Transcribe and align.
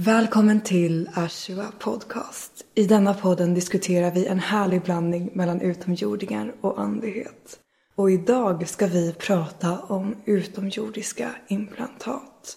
Välkommen 0.00 0.60
till 0.60 1.10
Ashua 1.14 1.72
Podcast. 1.78 2.52
I 2.74 2.84
denna 2.84 3.14
podden 3.14 3.54
diskuterar 3.54 4.10
vi 4.10 4.26
en 4.26 4.38
härlig 4.38 4.82
blandning 4.82 5.30
mellan 5.34 5.60
utomjordingar 5.60 6.54
och 6.60 6.80
andlighet. 6.80 7.58
Och 7.94 8.10
idag 8.10 8.68
ska 8.68 8.86
vi 8.86 9.12
prata 9.12 9.78
om 9.78 10.16
utomjordiska 10.24 11.30
implantat. 11.48 12.56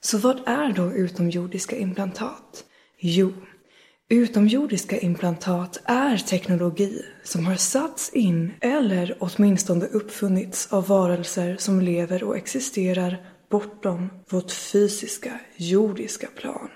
Så 0.00 0.18
vad 0.18 0.40
är 0.46 0.72
då 0.72 0.92
utomjordiska 0.92 1.76
implantat? 1.76 2.64
Jo, 2.98 3.32
utomjordiska 4.08 4.98
implantat 4.98 5.82
är 5.84 6.16
teknologi 6.16 7.02
som 7.22 7.46
har 7.46 7.56
satts 7.56 8.10
in 8.12 8.52
eller 8.60 9.16
åtminstone 9.20 9.86
uppfunnits 9.86 10.72
av 10.72 10.86
varelser 10.86 11.56
som 11.58 11.80
lever 11.80 12.24
och 12.24 12.36
existerar 12.36 13.33
bortom 13.54 14.10
vårt 14.28 14.50
fysiska, 14.50 15.40
jordiska 15.56 16.26
plan. 16.26 16.70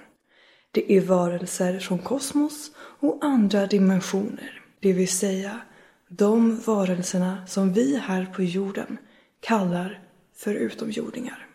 Det 0.71 0.93
är 0.93 1.01
varelser 1.01 1.79
från 1.79 1.99
kosmos 1.99 2.71
och 2.77 3.19
andra 3.23 3.67
dimensioner, 3.67 4.63
det 4.81 4.93
vill 4.93 5.09
säga 5.09 5.61
de 6.09 6.61
varelserna 6.61 7.47
som 7.47 7.73
vi 7.73 7.97
här 7.97 8.27
på 8.27 8.43
jorden 8.43 8.99
kallar 9.41 10.03
för 10.37 10.55
utomjordingar. 10.55 11.47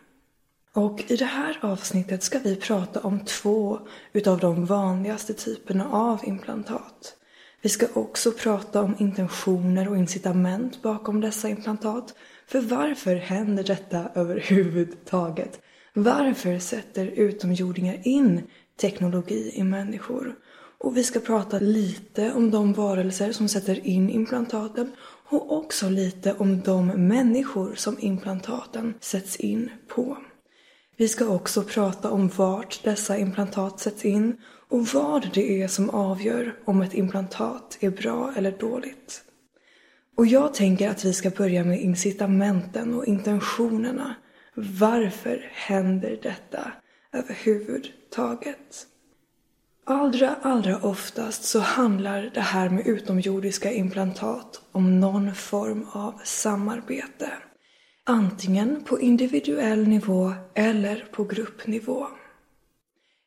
Och 0.72 1.04
i 1.06 1.16
det 1.16 1.24
här 1.24 1.58
avsnittet 1.60 2.22
ska 2.22 2.38
vi 2.38 2.56
prata 2.56 3.00
om 3.00 3.24
två 3.24 3.80
utav 4.12 4.38
de 4.38 4.66
vanligaste 4.66 5.34
typerna 5.34 5.88
av 5.90 6.20
implantat. 6.24 7.16
Vi 7.62 7.68
ska 7.68 7.86
också 7.94 8.32
prata 8.32 8.82
om 8.82 8.94
intentioner 8.98 9.88
och 9.88 9.96
incitament 9.96 10.82
bakom 10.82 11.20
dessa 11.20 11.48
implantat 11.48 12.14
för 12.46 12.60
varför 12.60 13.16
händer 13.16 13.64
detta 13.64 14.08
överhuvudtaget? 14.14 15.60
Varför 15.94 16.58
sätter 16.58 17.06
utomjordingar 17.06 17.98
in 18.02 18.42
teknologi 18.80 19.52
i 19.54 19.62
människor? 19.62 20.34
Och 20.78 20.96
vi 20.96 21.04
ska 21.04 21.20
prata 21.20 21.58
lite 21.58 22.32
om 22.32 22.50
de 22.50 22.72
varelser 22.72 23.32
som 23.32 23.48
sätter 23.48 23.86
in 23.86 24.10
implantaten 24.10 24.92
och 25.28 25.52
också 25.52 25.88
lite 25.88 26.34
om 26.34 26.60
de 26.60 26.86
människor 26.86 27.74
som 27.74 27.96
implantaten 28.00 28.94
sätts 29.00 29.36
in 29.36 29.70
på. 29.88 30.16
Vi 30.96 31.08
ska 31.08 31.28
också 31.28 31.62
prata 31.62 32.10
om 32.10 32.28
vart 32.28 32.84
dessa 32.84 33.18
implantat 33.18 33.80
sätts 33.80 34.04
in 34.04 34.36
och 34.68 34.86
vad 34.86 35.30
det 35.34 35.62
är 35.62 35.68
som 35.68 35.90
avgör 35.90 36.54
om 36.64 36.82
ett 36.82 36.94
implantat 36.94 37.78
är 37.80 37.90
bra 37.90 38.32
eller 38.36 38.52
dåligt. 38.52 39.23
Och 40.14 40.26
jag 40.26 40.54
tänker 40.54 40.88
att 40.88 41.04
vi 41.04 41.12
ska 41.12 41.30
börja 41.30 41.64
med 41.64 41.80
incitamenten 41.80 42.94
och 42.94 43.06
intentionerna. 43.06 44.14
Varför 44.54 45.50
händer 45.52 46.18
detta 46.22 46.72
överhuvudtaget? 47.12 48.86
Allra, 49.86 50.36
allra 50.42 50.78
oftast 50.78 51.44
så 51.44 51.58
handlar 51.58 52.30
det 52.34 52.40
här 52.40 52.68
med 52.68 52.86
utomjordiska 52.86 53.72
implantat 53.72 54.62
om 54.72 55.00
någon 55.00 55.34
form 55.34 55.86
av 55.92 56.20
samarbete. 56.24 57.30
Antingen 58.04 58.84
på 58.84 59.00
individuell 59.00 59.88
nivå 59.88 60.32
eller 60.54 61.08
på 61.12 61.24
gruppnivå. 61.24 62.06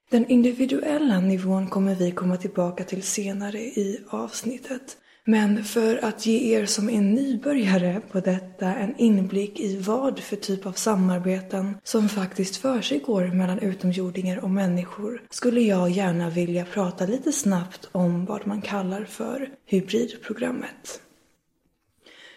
Den 0.10 0.28
individuella 0.28 1.20
nivån 1.20 1.68
kommer 1.68 1.96
vi 1.96 2.12
komma 2.12 2.38
tillbaka 2.38 2.84
till 2.84 3.04
senare 3.04 3.60
i 3.60 4.04
avsnittet. 4.10 4.98
Men 5.30 5.64
för 5.64 6.06
att 6.06 6.25
ge 6.25 6.56
er 6.56 6.66
som 6.66 6.89
är 6.89 7.02
nybörjare 7.02 8.02
på 8.11 8.20
detta 8.20 8.75
en 8.75 8.97
inblick 8.97 9.59
i 9.59 9.78
vad 9.78 10.19
för 10.19 10.36
typ 10.36 10.66
av 10.66 10.72
samarbeten 10.72 11.78
som 11.84 12.09
faktiskt 12.09 12.58
försiggår 12.58 13.28
mellan 13.28 13.59
utomjordingar 13.59 14.38
och 14.38 14.50
människor 14.50 15.22
skulle 15.30 15.61
jag 15.61 15.89
gärna 15.89 16.30
vilja 16.30 16.66
prata 16.66 17.06
lite 17.06 17.31
snabbt 17.31 17.89
om 17.92 18.25
vad 18.25 18.47
man 18.47 18.61
kallar 18.61 19.06
för 19.06 19.50
hybridprogrammet. 19.66 21.02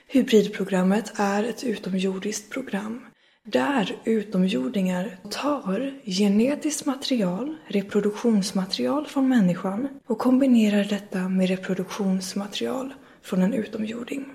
Hybridprogrammet 0.07 1.13
är 1.17 1.45
ett 1.45 1.65
utomjordiskt 1.65 2.51
program 2.51 3.01
där 3.47 3.97
utomjordingar 4.05 5.19
tar 5.31 6.01
genetiskt 6.05 6.87
material, 6.87 7.57
reproduktionsmaterial 7.67 9.07
från 9.07 9.29
människan 9.29 9.89
och 10.07 10.19
kombinerar 10.19 10.85
detta 10.85 11.29
med 11.29 11.49
reproduktionsmaterial 11.49 12.95
från 13.23 13.43
en 13.43 13.55
utomjording. 13.55 14.27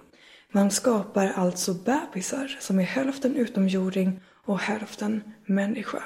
Man 0.52 0.72
skapar 0.72 1.32
alltså 1.36 1.74
bebisar 1.74 2.58
som 2.60 2.80
är 2.80 2.84
hälften 2.84 3.36
utomjording 3.36 4.22
och 4.46 4.60
hälften 4.60 5.22
människa. 5.46 6.04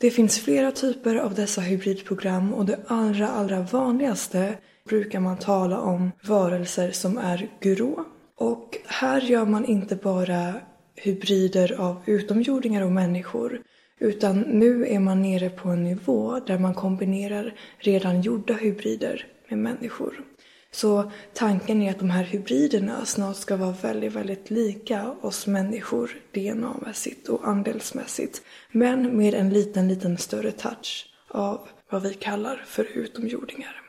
Det 0.00 0.10
finns 0.10 0.38
flera 0.38 0.72
typer 0.72 1.16
av 1.16 1.34
dessa 1.34 1.60
hybridprogram 1.60 2.54
och 2.54 2.64
det 2.66 2.80
allra, 2.86 3.28
allra 3.28 3.60
vanligaste 3.60 4.58
brukar 4.88 5.20
man 5.20 5.38
tala 5.38 5.80
om 5.80 6.10
varelser 6.22 6.90
som 6.90 7.18
är 7.18 7.50
grå. 7.60 8.04
Och 8.36 8.78
här 8.86 9.20
gör 9.20 9.44
man 9.44 9.64
inte 9.64 9.96
bara 9.96 10.54
hybrider 10.94 11.80
av 11.80 12.02
utomjordingar 12.06 12.82
och 12.82 12.92
människor. 12.92 13.62
Utan 13.98 14.40
nu 14.40 14.86
är 14.86 14.98
man 14.98 15.22
nere 15.22 15.50
på 15.50 15.68
en 15.68 15.84
nivå 15.84 16.40
där 16.46 16.58
man 16.58 16.74
kombinerar 16.74 17.54
redan 17.78 18.22
gjorda 18.22 18.54
hybrider 18.54 19.26
med 19.48 19.58
människor. 19.58 20.24
Så 20.70 21.10
tanken 21.32 21.82
är 21.82 21.90
att 21.90 21.98
de 21.98 22.10
här 22.10 22.24
hybriderna 22.24 23.04
snart 23.04 23.36
ska 23.36 23.56
vara 23.56 23.74
väldigt, 23.82 24.12
väldigt 24.12 24.50
lika 24.50 25.10
oss 25.20 25.46
människor 25.46 26.10
DNA-mässigt 26.32 27.28
och 27.28 27.48
andelsmässigt. 27.48 28.42
Men 28.72 29.16
med 29.16 29.34
en 29.34 29.50
liten, 29.50 29.88
liten 29.88 30.18
större 30.18 30.52
touch 30.52 31.06
av 31.28 31.68
vad 31.90 32.02
vi 32.02 32.14
kallar 32.14 32.62
för 32.66 32.84
utomjordingar. 32.84 33.83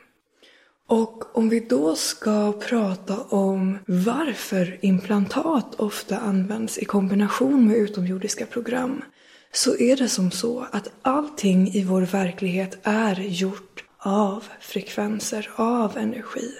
Och 0.88 1.36
om 1.36 1.48
vi 1.48 1.60
då 1.60 1.96
ska 1.96 2.52
prata 2.52 3.20
om 3.20 3.78
varför 3.86 4.78
implantat 4.80 5.74
ofta 5.74 6.18
används 6.18 6.78
i 6.78 6.84
kombination 6.84 7.68
med 7.68 7.76
utomjordiska 7.76 8.46
program 8.46 9.04
så 9.52 9.76
är 9.76 9.96
det 9.96 10.08
som 10.08 10.30
så 10.30 10.66
att 10.72 10.90
allting 11.02 11.68
i 11.68 11.84
vår 11.84 12.02
verklighet 12.02 12.78
är 12.82 13.16
gjort 13.16 13.84
av 13.98 14.44
frekvenser, 14.60 15.50
av 15.56 15.98
energi. 15.98 16.50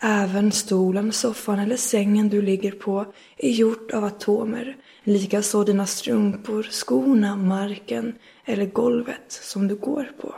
Även 0.00 0.52
stolen, 0.52 1.12
soffan 1.12 1.58
eller 1.58 1.76
sängen 1.76 2.28
du 2.28 2.42
ligger 2.42 2.72
på 2.72 3.06
är 3.36 3.50
gjort 3.50 3.90
av 3.90 4.04
atomer. 4.04 4.76
Likaså 5.04 5.64
dina 5.64 5.86
strumpor, 5.86 6.62
skorna, 6.70 7.36
marken 7.36 8.14
eller 8.44 8.66
golvet 8.66 9.32
som 9.42 9.68
du 9.68 9.74
går 9.76 10.12
på. 10.20 10.34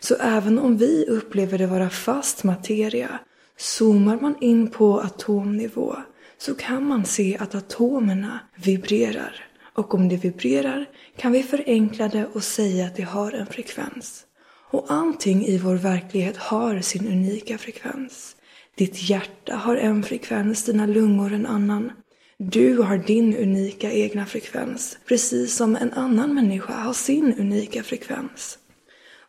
Så 0.00 0.14
även 0.14 0.58
om 0.58 0.76
vi 0.76 1.06
upplever 1.08 1.58
det 1.58 1.66
vara 1.66 1.90
fast 1.90 2.44
materia, 2.44 3.18
zoomar 3.56 4.18
man 4.20 4.34
in 4.40 4.70
på 4.70 5.00
atomnivå 5.00 5.96
så 6.38 6.54
kan 6.54 6.86
man 6.86 7.04
se 7.04 7.36
att 7.40 7.54
atomerna 7.54 8.40
vibrerar. 8.56 9.44
Och 9.74 9.94
om 9.94 10.08
det 10.08 10.16
vibrerar 10.16 10.86
kan 11.16 11.32
vi 11.32 11.42
förenkla 11.42 12.08
det 12.08 12.26
och 12.32 12.44
säga 12.44 12.86
att 12.86 12.96
det 12.96 13.02
har 13.02 13.32
en 13.32 13.46
frekvens. 13.46 14.24
Och 14.70 14.86
allting 14.88 15.46
i 15.46 15.58
vår 15.58 15.74
verklighet 15.74 16.36
har 16.36 16.80
sin 16.80 17.06
unika 17.06 17.58
frekvens. 17.58 18.36
Ditt 18.76 19.10
hjärta 19.10 19.56
har 19.56 19.76
en 19.76 20.02
frekvens, 20.02 20.64
dina 20.64 20.86
lungor 20.86 21.32
en 21.32 21.46
annan. 21.46 21.92
Du 22.38 22.78
har 22.78 22.98
din 22.98 23.36
unika 23.36 23.92
egna 23.92 24.26
frekvens, 24.26 24.98
precis 25.08 25.56
som 25.56 25.76
en 25.76 25.92
annan 25.92 26.34
människa 26.34 26.72
har 26.72 26.92
sin 26.92 27.34
unika 27.38 27.82
frekvens. 27.82 28.58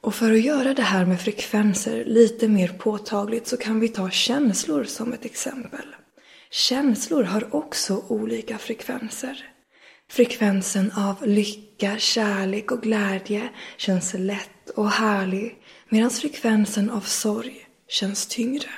Och 0.02 0.16
för 0.16 0.32
att 0.32 0.42
göra 0.42 0.74
det 0.74 0.82
här 0.82 1.06
med 1.06 1.22
frekvenser 1.22 2.06
lite 2.06 2.48
mer 2.48 2.68
påtagligt 2.68 3.48
så 3.48 3.58
kan 3.58 3.80
vi 3.80 3.90
ta 3.90 4.10
känslor 4.10 4.84
som 4.84 5.14
ett 5.14 5.26
exempel. 5.26 5.96
Känslor 6.52 7.24
har 7.24 7.56
också 7.56 8.04
olika 8.08 8.58
frekvenser. 8.58 9.46
Frekvensen 10.10 10.92
av 10.92 11.28
lycka, 11.28 11.98
kärlek 11.98 12.72
och 12.72 12.82
glädje 12.82 13.50
känns 13.78 14.14
lätt 14.14 14.70
och 14.76 14.90
härlig 14.90 15.58
medan 15.90 16.10
frekvensen 16.10 16.90
av 16.90 17.02
sorg 17.02 17.68
känns 17.88 18.28
tyngre. 18.28 18.70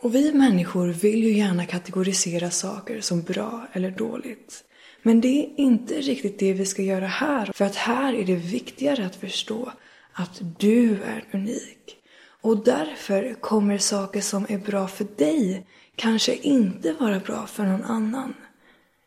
Och 0.00 0.14
vi 0.14 0.32
människor 0.32 0.88
vill 0.88 1.24
ju 1.24 1.32
gärna 1.32 1.66
kategorisera 1.66 2.50
saker 2.50 3.00
som 3.00 3.22
bra 3.22 3.66
eller 3.72 3.90
dåligt. 3.90 4.64
Men 5.02 5.20
det 5.20 5.28
är 5.28 5.60
inte 5.60 5.94
riktigt 5.94 6.38
det 6.38 6.52
vi 6.52 6.66
ska 6.66 6.82
göra 6.82 7.06
här, 7.06 7.52
för 7.54 7.64
att 7.64 7.76
här 7.76 8.14
är 8.14 8.24
det 8.24 8.34
viktigare 8.34 9.06
att 9.06 9.16
förstå 9.16 9.72
att 10.18 10.40
du 10.58 11.02
är 11.02 11.24
unik. 11.32 11.96
Och 12.40 12.64
därför 12.64 13.34
kommer 13.40 13.78
saker 13.78 14.20
som 14.20 14.46
är 14.48 14.58
bra 14.58 14.88
för 14.88 15.06
dig 15.16 15.66
kanske 15.96 16.34
inte 16.34 16.92
vara 16.92 17.20
bra 17.20 17.46
för 17.46 17.64
någon 17.64 17.84
annan. 17.84 18.34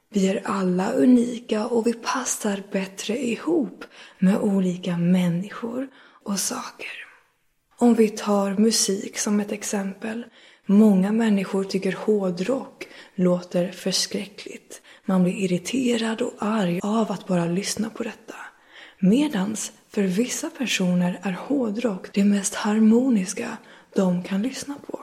Vi 0.10 0.28
är 0.28 0.42
alla 0.46 0.92
unika 0.92 1.66
och 1.66 1.88
vi 1.88 1.94
passar 1.94 2.64
bättre 2.72 3.18
ihop 3.26 3.86
med 4.20 4.38
olika 4.38 4.98
människor 4.98 5.88
och 6.24 6.40
saker. 6.40 6.92
Om 7.78 7.94
vi 7.94 8.10
tar 8.10 8.58
musik 8.58 9.18
som 9.18 9.40
ett 9.40 9.52
exempel. 9.52 10.26
Många 10.66 11.12
människor 11.12 11.64
tycker 11.64 11.92
hårdrock 11.92 12.88
låter 13.16 13.72
förskräckligt. 13.72 14.82
Man 15.06 15.24
blir 15.24 15.34
irriterad 15.34 16.22
och 16.22 16.34
arg 16.40 16.80
av 16.84 17.12
att 17.12 17.28
bara 17.28 17.46
lyssna 17.46 17.90
på 17.90 18.04
detta. 18.04 18.36
Medans 19.00 19.72
för 19.94 20.02
vissa 20.02 20.50
personer 20.50 21.20
är 21.24 21.32
hårdrock 21.32 22.14
det 22.14 22.24
mest 22.24 22.56
harmoniska 22.56 23.58
de 23.96 24.24
kan 24.24 24.42
lyssna 24.42 24.76
på. 24.88 25.00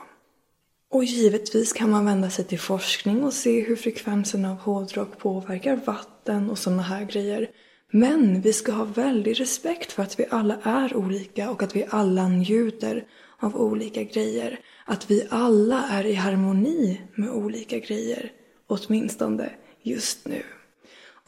Och 0.91 1.03
givetvis 1.03 1.73
kan 1.73 1.89
man 1.89 2.05
vända 2.05 2.29
sig 2.29 2.45
till 2.45 2.59
forskning 2.59 3.23
och 3.23 3.33
se 3.33 3.61
hur 3.61 3.75
frekvensen 3.75 4.45
av 4.45 4.57
hårdrock 4.57 5.17
påverkar 5.17 5.79
vatten 5.85 6.49
och 6.49 6.57
sådana 6.57 6.81
här 6.81 7.05
grejer. 7.05 7.49
Men 7.91 8.41
vi 8.41 8.53
ska 8.53 8.71
ha 8.71 8.83
väldig 8.83 9.39
respekt 9.39 9.91
för 9.91 10.03
att 10.03 10.19
vi 10.19 10.25
alla 10.29 10.57
är 10.63 10.95
olika 10.95 11.51
och 11.51 11.63
att 11.63 11.75
vi 11.75 11.85
alla 11.89 12.27
njuter 12.27 13.07
av 13.39 13.55
olika 13.55 14.03
grejer. 14.03 14.59
Att 14.85 15.11
vi 15.11 15.27
alla 15.29 15.87
är 15.89 16.05
i 16.05 16.13
harmoni 16.13 17.01
med 17.15 17.29
olika 17.29 17.79
grejer. 17.79 18.31
Åtminstone 18.67 19.49
just 19.83 20.27
nu. 20.27 20.43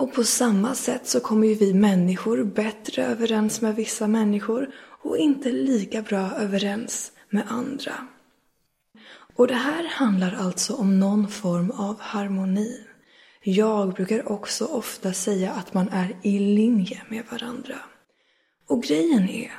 Och 0.01 0.13
på 0.13 0.24
samma 0.24 0.75
sätt 0.75 1.07
så 1.07 1.19
kommer 1.19 1.48
ju 1.48 1.53
vi 1.53 1.74
människor 1.74 2.44
bättre 2.44 3.06
överens 3.06 3.62
med 3.62 3.75
vissa 3.75 4.07
människor 4.07 4.69
och 5.03 5.18
inte 5.18 5.51
lika 5.51 6.01
bra 6.01 6.31
överens 6.31 7.12
med 7.30 7.44
andra. 7.48 7.94
Och 9.36 9.48
det 9.48 9.53
här 9.53 9.88
handlar 9.88 10.36
alltså 10.39 10.74
om 10.74 11.00
någon 11.00 11.27
form 11.27 11.71
av 11.71 12.00
harmoni. 12.00 12.80
Jag 13.44 13.94
brukar 13.94 14.31
också 14.31 14.65
ofta 14.65 15.13
säga 15.13 15.51
att 15.51 15.74
man 15.74 15.89
är 15.89 16.18
i 16.21 16.39
linje 16.39 17.01
med 17.09 17.24
varandra. 17.31 17.75
Och 18.68 18.83
grejen 18.83 19.30
är, 19.30 19.51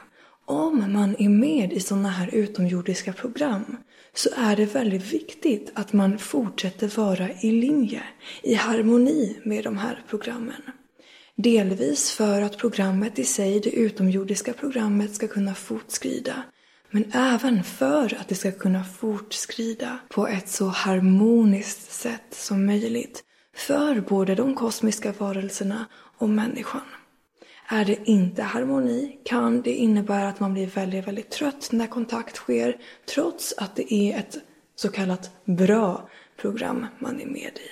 om 0.47 0.93
man 0.93 1.17
är 1.19 1.29
med 1.29 1.73
i 1.73 1.81
sådana 1.81 2.09
här 2.09 2.35
utomjordiska 2.35 3.13
program 3.13 3.77
så 4.15 4.29
är 4.37 4.57
det 4.57 4.65
väldigt 4.65 5.13
viktigt 5.13 5.71
att 5.75 5.93
man 5.93 6.19
fortsätter 6.19 6.89
vara 6.97 7.29
i 7.31 7.51
linje, 7.51 8.03
i 8.43 8.55
harmoni 8.55 9.39
med 9.45 9.65
de 9.65 9.79
här 9.79 10.05
programmen. 10.09 10.63
Delvis 11.37 12.11
för 12.11 12.43
att 12.43 12.59
programmet 12.59 13.19
i 13.19 13.25
sig, 13.25 13.61
det 13.61 13.71
utomjordiska 13.71 14.53
programmet, 14.53 15.15
ska 15.15 15.29
kunna 15.29 15.55
fortskrida. 15.55 16.43
Men 16.91 17.05
även 17.13 17.65
för 17.65 18.17
att 18.21 18.29
det 18.29 18.35
ska 18.35 18.53
kunna 18.53 18.85
fortskrida 18.85 19.99
på 20.09 20.29
ett 20.29 20.49
så 20.49 20.67
harmoniskt 20.67 21.93
sätt 21.93 22.27
som 22.31 22.67
möjligt 22.67 23.25
för 23.57 24.01
både 24.01 24.35
de 24.35 24.55
kosmiska 24.55 25.13
varelserna 25.19 25.87
och 26.19 26.29
människan. 26.29 26.83
Är 27.73 27.85
det 27.85 27.99
inte 28.05 28.43
harmoni 28.43 29.19
kan 29.25 29.63
det 29.63 29.75
innebära 29.75 30.29
att 30.29 30.41
man 30.41 30.53
blir 30.53 30.67
väldigt, 30.67 31.07
väldigt 31.07 31.31
trött 31.31 31.69
när 31.73 31.87
kontakt 31.87 32.37
sker 32.37 32.77
trots 33.15 33.55
att 33.57 33.77
det 33.77 33.95
är 33.95 34.19
ett 34.19 34.37
så 34.77 34.89
kallat 34.89 35.31
bra 35.45 36.09
program 36.41 36.87
man 36.99 37.21
är 37.21 37.27
med 37.27 37.37
i. 37.37 37.71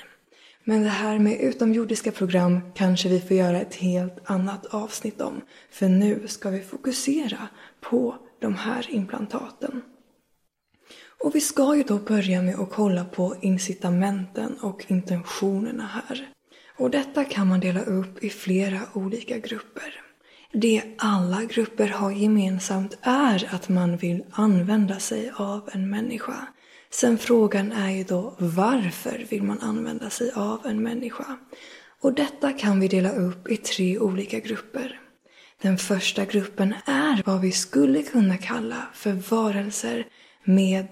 Men 0.64 0.82
det 0.82 0.88
här 0.88 1.18
med 1.18 1.40
utomjordiska 1.40 2.12
program 2.12 2.60
kanske 2.74 3.08
vi 3.08 3.20
får 3.20 3.36
göra 3.36 3.60
ett 3.60 3.74
helt 3.74 4.18
annat 4.24 4.66
avsnitt 4.66 5.20
om. 5.20 5.40
För 5.70 5.88
nu 5.88 6.28
ska 6.28 6.50
vi 6.50 6.60
fokusera 6.60 7.48
på 7.80 8.16
de 8.38 8.54
här 8.54 8.86
implantaten. 8.90 9.82
Och 11.24 11.34
vi 11.34 11.40
ska 11.40 11.76
ju 11.76 11.82
då 11.82 11.98
börja 11.98 12.42
med 12.42 12.60
att 12.60 12.70
kolla 12.70 13.04
på 13.04 13.36
incitamenten 13.40 14.56
och 14.60 14.84
intentionerna 14.88 15.86
här. 15.86 16.32
Och 16.80 16.90
detta 16.90 17.24
kan 17.24 17.48
man 17.48 17.60
dela 17.60 17.80
upp 17.80 18.24
i 18.24 18.30
flera 18.30 18.80
olika 18.92 19.38
grupper. 19.38 20.02
Det 20.52 20.82
alla 20.98 21.44
grupper 21.44 21.88
har 21.88 22.10
gemensamt 22.10 22.98
är 23.02 23.54
att 23.54 23.68
man 23.68 23.96
vill 23.96 24.24
använda 24.30 24.98
sig 24.98 25.32
av 25.36 25.68
en 25.72 25.90
människa. 25.90 26.46
Sen 26.90 27.18
frågan 27.18 27.72
är 27.72 27.90
ju 27.90 28.04
då 28.04 28.34
varför 28.38 29.26
vill 29.30 29.42
man 29.42 29.60
använda 29.60 30.10
sig 30.10 30.32
av 30.34 30.66
en 30.66 30.82
människa? 30.82 31.38
Och 32.00 32.14
detta 32.14 32.52
kan 32.52 32.80
vi 32.80 32.88
dela 32.88 33.12
upp 33.12 33.50
i 33.50 33.56
tre 33.56 33.98
olika 33.98 34.38
grupper. 34.38 35.00
Den 35.62 35.78
första 35.78 36.24
gruppen 36.24 36.74
är 36.86 37.22
vad 37.26 37.40
vi 37.40 37.52
skulle 37.52 38.02
kunna 38.02 38.36
kalla 38.36 38.88
för 38.94 39.12
varelser 39.12 40.06
med, 40.44 40.88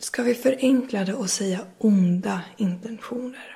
ska 0.00 0.22
vi 0.22 0.34
förenkla 0.34 1.04
det 1.04 1.14
och 1.14 1.30
säga 1.30 1.60
onda 1.78 2.40
intentioner. 2.56 3.53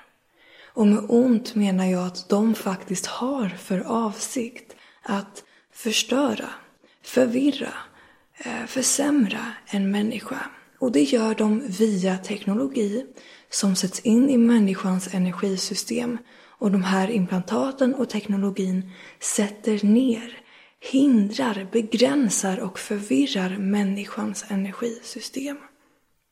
Och 0.74 0.86
med 0.86 1.04
ont 1.08 1.54
menar 1.54 1.86
jag 1.86 2.06
att 2.06 2.28
de 2.28 2.54
faktiskt 2.54 3.06
har 3.06 3.48
för 3.48 3.80
avsikt 3.80 4.76
att 5.02 5.44
förstöra, 5.72 6.48
förvirra, 7.04 7.74
eh, 8.38 8.66
försämra 8.66 9.52
en 9.66 9.90
människa. 9.90 10.50
Och 10.78 10.92
det 10.92 11.02
gör 11.02 11.34
de 11.34 11.68
via 11.68 12.18
teknologi 12.18 13.06
som 13.50 13.76
sätts 13.76 14.00
in 14.00 14.30
i 14.30 14.38
människans 14.38 15.14
energisystem. 15.14 16.18
Och 16.58 16.70
de 16.70 16.82
här 16.82 17.10
implantaten 17.10 17.94
och 17.94 18.08
teknologin 18.08 18.90
sätter 19.20 19.86
ner, 19.86 20.38
hindrar, 20.92 21.68
begränsar 21.72 22.60
och 22.60 22.78
förvirrar 22.78 23.58
människans 23.58 24.44
energisystem. 24.48 25.58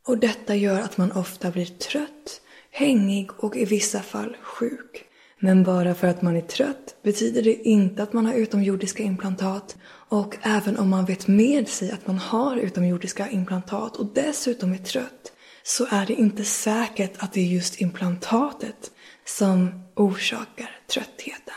Och 0.06 0.18
detta 0.18 0.54
gör 0.54 0.80
att 0.80 0.96
man 0.96 1.12
ofta 1.12 1.50
blir 1.50 1.66
trött, 1.66 2.40
hängig 2.76 3.30
och 3.36 3.56
i 3.56 3.64
vissa 3.64 4.00
fall 4.00 4.36
sjuk. 4.42 5.04
Men 5.40 5.62
bara 5.64 5.94
för 5.94 6.08
att 6.08 6.22
man 6.22 6.36
är 6.36 6.40
trött 6.40 6.96
betyder 7.02 7.42
det 7.42 7.54
inte 7.54 8.02
att 8.02 8.12
man 8.12 8.26
har 8.26 8.34
utomjordiska 8.34 9.02
implantat 9.02 9.76
och 10.08 10.36
även 10.42 10.76
om 10.76 10.88
man 10.88 11.04
vet 11.04 11.26
med 11.26 11.68
sig 11.68 11.90
att 11.90 12.06
man 12.06 12.18
har 12.18 12.56
utomjordiska 12.56 13.30
implantat 13.30 13.96
och 13.96 14.06
dessutom 14.14 14.72
är 14.72 14.78
trött 14.78 15.32
så 15.62 15.86
är 15.90 16.06
det 16.06 16.14
inte 16.14 16.44
säkert 16.44 17.12
att 17.18 17.32
det 17.32 17.40
är 17.40 17.44
just 17.44 17.80
implantatet 17.80 18.90
som 19.24 19.82
orsakar 19.94 20.70
tröttheten. 20.90 21.54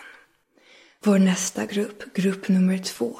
Vår 1.04 1.20
nästa 1.20 1.66
grupp, 1.66 2.14
grupp 2.14 2.48
nummer 2.48 2.78
två, 2.78 3.20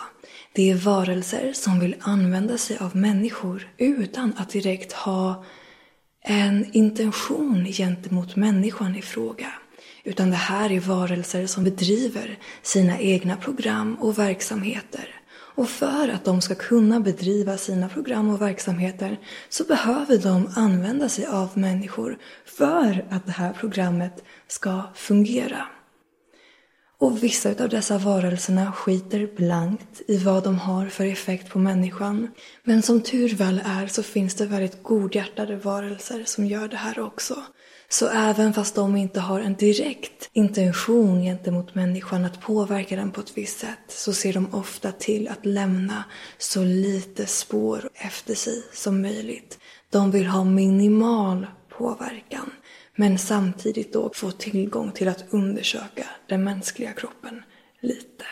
det 0.54 0.72
är 0.72 0.76
varelser 0.76 1.54
som 1.54 1.80
vill 1.80 1.96
använda 2.00 2.58
sig 2.58 2.78
av 2.78 2.96
människor 2.96 3.70
utan 3.78 4.34
att 4.38 4.50
direkt 4.50 4.94
ha 4.94 5.46
en 6.30 6.66
intention 6.72 7.66
gentemot 7.66 8.36
människan 8.36 8.96
i 8.96 9.02
fråga. 9.02 9.48
Utan 10.04 10.30
det 10.30 10.36
här 10.36 10.72
är 10.72 10.80
varelser 10.80 11.48
som 11.48 11.64
bedriver 11.64 12.40
sina 12.62 13.00
egna 13.00 13.36
program 13.36 13.96
och 13.96 14.20
verksamheter. 14.20 15.16
Och 15.32 15.70
för 15.70 16.10
att 16.10 16.26
de 16.26 16.42
ska 16.42 16.56
kunna 16.56 17.00
bedriva 17.00 17.58
sina 17.58 17.90
program 17.90 18.30
och 18.30 18.42
verksamheter 18.42 19.20
så 19.50 19.64
behöver 19.64 20.18
de 20.18 20.50
använda 20.56 21.10
sig 21.10 21.26
av 21.26 21.58
människor 21.58 22.18
för 22.46 23.06
att 23.10 23.26
det 23.26 23.32
här 23.32 23.54
programmet 23.54 24.24
ska 24.48 24.84
fungera. 24.96 25.68
Och 27.02 27.24
vissa 27.24 27.50
av 27.50 27.70
dessa 27.70 27.98
varelserna 27.98 28.72
skiter 28.72 29.30
blankt 29.36 30.02
i 30.08 30.18
vad 30.18 30.44
de 30.44 30.60
har 30.60 30.86
för 30.86 31.06
effekt 31.06 31.50
på 31.50 31.60
människan. 31.60 32.28
Men 32.64 32.82
som 32.82 33.02
tur 33.02 33.36
väl 33.36 33.62
är 33.66 33.88
så 33.88 34.04
finns 34.04 34.36
det 34.36 34.46
väldigt 34.46 34.84
godhjärtade 34.84 35.56
varelser 35.56 36.24
som 36.26 36.46
gör 36.46 36.68
det 36.68 36.78
här 36.78 37.00
också. 37.00 37.36
Så 37.90 38.08
även 38.08 38.54
fast 38.54 38.76
de 38.76 38.96
inte 38.96 39.20
har 39.20 39.40
en 39.40 39.56
direkt 39.56 40.30
intention 40.34 41.22
gentemot 41.22 41.76
människan 41.76 42.26
att 42.26 42.42
påverka 42.42 42.96
den 42.96 43.12
på 43.12 43.22
ett 43.22 43.38
visst 43.38 43.60
sätt 43.60 43.80
så 43.88 44.14
ser 44.14 44.34
de 44.34 44.54
ofta 44.54 44.92
till 44.92 45.28
att 45.28 45.46
lämna 45.46 46.04
så 46.38 46.64
lite 46.64 47.26
spår 47.26 47.90
efter 47.94 48.36
sig 48.36 48.64
som 48.74 49.02
möjligt. 49.02 49.60
De 49.90 50.12
vill 50.12 50.28
ha 50.28 50.44
minimal 50.44 51.48
påverkan 51.78 52.52
men 53.00 53.18
samtidigt 53.18 53.94
då 53.94 54.12
få 54.14 54.32
tillgång 54.32 54.92
till 54.92 55.08
att 55.08 55.26
undersöka 55.30 56.06
den 56.28 56.44
mänskliga 56.44 56.94
kroppen 56.94 57.44
lite. 57.80 58.26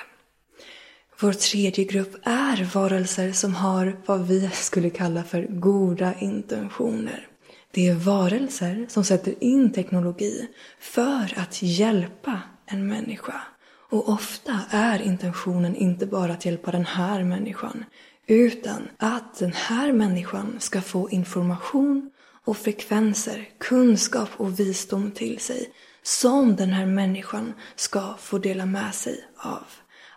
Vår 1.20 1.34
tredje 1.34 1.84
grupp 1.84 2.16
är 2.24 2.74
varelser 2.74 3.32
som 3.32 3.56
har 3.56 3.98
vad 4.06 4.28
vi 4.28 4.50
skulle 4.54 4.90
kalla 4.90 5.24
för 5.24 5.44
goda 5.50 6.14
intentioner. 6.20 7.28
Det 7.72 7.88
är 7.88 7.96
varelser 7.96 8.86
som 8.90 9.04
sätter 9.04 9.44
in 9.44 9.72
teknologi 9.72 10.48
för 10.80 11.34
att 11.38 11.62
hjälpa 11.62 12.42
en 12.66 12.88
människa. 12.88 13.42
Och 13.90 14.10
ofta 14.10 14.60
är 14.70 15.02
intentionen 15.02 15.76
inte 15.76 16.06
bara 16.06 16.34
att 16.34 16.46
hjälpa 16.46 16.72
den 16.72 16.86
här 16.86 17.24
människan, 17.24 17.86
utan 18.26 18.88
att 18.98 19.40
den 19.40 19.54
här 19.54 19.94
människan 19.94 20.56
ska 20.60 20.82
få 20.82 21.10
information 21.10 22.12
och 22.48 22.58
frekvenser, 22.58 23.50
kunskap 23.58 24.30
och 24.38 24.60
visdom 24.60 25.12
till 25.12 25.40
sig 25.40 25.72
som 26.04 26.56
den 26.56 26.70
här 26.70 26.86
människan 26.86 27.54
ska 27.76 28.16
få 28.20 28.38
dela 28.38 28.66
med 28.66 28.96
sig 28.96 29.26
av. 29.38 29.66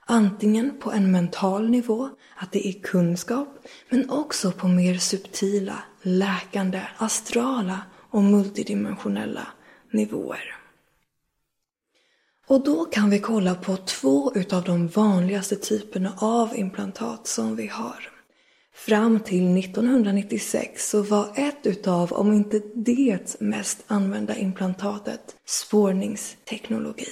Antingen 0.07 0.79
på 0.79 0.93
en 0.93 1.13
mental 1.13 1.71
nivå, 1.71 2.11
att 2.37 2.53
det 2.53 2.69
är 2.69 2.73
kunskap, 2.73 3.49
men 3.89 4.11
också 4.11 4.53
på 4.53 4.69
mer 4.69 4.99
subtila, 4.99 5.83
läkande, 6.03 6.83
astrala 6.97 7.81
och 8.11 8.23
multidimensionella 8.23 9.47
nivåer. 9.93 10.57
Och 12.47 12.65
då 12.65 12.85
kan 12.85 13.11
vi 13.11 13.19
kolla 13.19 13.55
på 13.55 13.77
två 13.77 14.33
utav 14.35 14.65
de 14.65 14.89
vanligaste 14.89 15.57
typerna 15.57 16.13
av 16.19 16.57
implantat 16.57 17.27
som 17.27 17.57
vi 17.57 17.67
har. 17.67 18.20
Fram 18.87 19.21
till 19.21 19.59
1996 19.59 20.91
så 20.91 21.03
var 21.03 21.33
ett 21.37 21.67
utav, 21.67 22.13
om 22.13 22.33
inte 22.33 22.61
det 22.75 23.41
mest 23.41 23.85
använda 23.87 24.37
implantatet, 24.37 25.37
spårningsteknologi. 25.47 27.09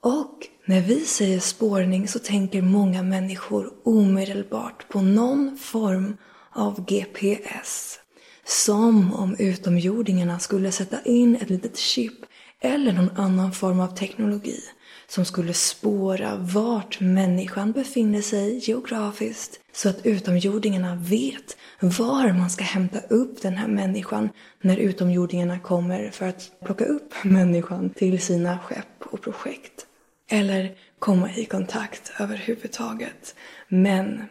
Och 0.00 0.46
när 0.64 0.80
vi 0.80 1.00
säger 1.00 1.40
spårning 1.40 2.08
så 2.08 2.18
tänker 2.18 2.62
många 2.62 3.02
människor 3.02 3.72
omedelbart 3.84 4.88
på 4.88 5.00
någon 5.00 5.58
form 5.58 6.16
av 6.52 6.84
GPS. 6.84 7.98
Som 8.44 9.14
om 9.14 9.36
utomjordingarna 9.38 10.38
skulle 10.38 10.72
sätta 10.72 11.02
in 11.02 11.36
ett 11.36 11.50
litet 11.50 11.78
chip 11.78 12.24
eller 12.60 12.92
någon 12.92 13.10
annan 13.16 13.52
form 13.52 13.80
av 13.80 13.96
teknologi 13.96 14.60
som 15.08 15.24
skulle 15.24 15.54
spåra 15.54 16.36
vart 16.36 17.00
människan 17.00 17.72
befinner 17.72 18.22
sig 18.22 18.58
geografiskt 18.58 19.60
så 19.72 19.88
att 19.88 20.06
utomjordingarna 20.06 20.94
vet 20.94 21.56
var 21.80 22.32
man 22.32 22.50
ska 22.50 22.64
hämta 22.64 23.00
upp 23.00 23.42
den 23.42 23.56
här 23.56 23.68
människan 23.68 24.28
när 24.60 24.76
utomjordingarna 24.76 25.58
kommer 25.58 26.10
för 26.10 26.28
att 26.28 26.50
plocka 26.64 26.84
upp 26.84 27.14
människan 27.24 27.90
till 27.90 28.20
sina 28.20 28.58
skepp 28.58 29.02
och 29.02 29.22
projekt. 29.22 29.86
Eller 30.30 30.74
komma 30.98 31.30
i 31.36 31.44
kontakt 31.44 32.12
överhuvudtaget. 32.18 33.34
Men 33.68 34.22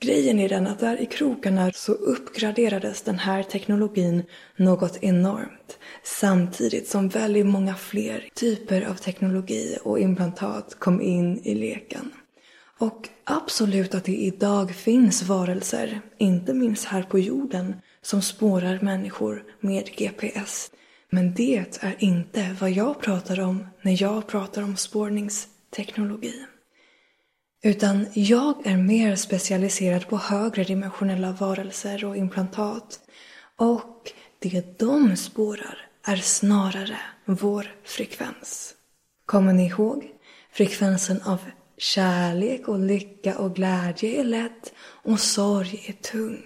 Grejen 0.00 0.40
är 0.40 0.48
den 0.48 0.66
att 0.66 0.78
där 0.78 1.00
i 1.00 1.06
krokarna 1.06 1.72
så 1.74 1.92
uppgraderades 1.92 3.02
den 3.02 3.18
här 3.18 3.42
teknologin 3.42 4.22
något 4.56 4.98
enormt. 5.02 5.78
Samtidigt 6.04 6.88
som 6.88 7.08
väldigt 7.08 7.46
många 7.46 7.74
fler 7.74 8.28
typer 8.34 8.82
av 8.82 8.94
teknologi 8.94 9.78
och 9.82 9.98
implantat 9.98 10.76
kom 10.78 11.00
in 11.00 11.40
i 11.44 11.54
leken. 11.54 12.12
Och 12.78 13.08
absolut 13.24 13.94
att 13.94 14.04
det 14.04 14.16
idag 14.16 14.74
finns 14.74 15.22
varelser, 15.22 16.00
inte 16.18 16.54
minst 16.54 16.84
här 16.84 17.02
på 17.02 17.18
jorden, 17.18 17.76
som 18.02 18.22
spårar 18.22 18.80
människor 18.82 19.44
med 19.60 19.90
GPS. 19.96 20.70
Men 21.10 21.34
det 21.34 21.64
är 21.80 21.96
inte 21.98 22.56
vad 22.60 22.70
jag 22.70 23.00
pratar 23.00 23.40
om 23.40 23.66
när 23.82 24.02
jag 24.02 24.26
pratar 24.26 24.62
om 24.62 24.76
spårningsteknologi. 24.76 26.46
Utan 27.62 28.06
jag 28.12 28.66
är 28.66 28.76
mer 28.76 29.16
specialiserad 29.16 30.08
på 30.08 30.16
högre 30.16 30.64
dimensionella 30.64 31.32
varelser 31.32 32.04
och 32.04 32.16
implantat. 32.16 33.00
Och 33.56 34.12
det 34.38 34.78
de 34.78 35.16
spårar 35.16 35.78
är 36.06 36.16
snarare 36.16 36.98
vår 37.24 37.74
frekvens. 37.84 38.74
Kommer 39.26 39.52
ni 39.52 39.66
ihåg? 39.66 40.12
Frekvensen 40.52 41.22
av 41.22 41.38
kärlek 41.78 42.68
och 42.68 42.78
lycka 42.78 43.38
och 43.38 43.54
glädje 43.54 44.20
är 44.20 44.24
lätt 44.24 44.72
och 44.78 45.20
sorg 45.20 45.84
är 45.86 45.92
tung. 45.92 46.42